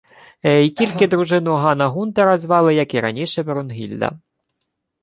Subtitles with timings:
[0.43, 4.19] Й тільки дружину Гана-Гунтера звали, як і раніше, Брунгільда.